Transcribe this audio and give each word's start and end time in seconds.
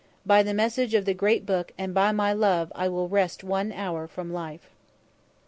by 0.31 0.41
the 0.41 0.51
Message 0.51 0.95
of 0.95 1.05
the 1.05 1.13
Great 1.13 1.45
Book 1.45 1.73
and 1.77 1.93
by 1.93 2.11
my 2.11 2.33
love 2.33 2.71
will 2.75 3.05
I 3.05 3.07
wrest 3.11 3.43
one 3.43 3.71
hour 3.71 4.07
from 4.07 4.33
life." 4.33 4.71